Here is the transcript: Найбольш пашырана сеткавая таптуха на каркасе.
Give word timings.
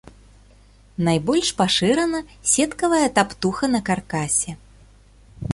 Найбольш 1.07 1.47
пашырана 1.59 2.19
сеткавая 2.53 3.07
таптуха 3.15 3.65
на 3.75 3.79
каркасе. 3.87 4.51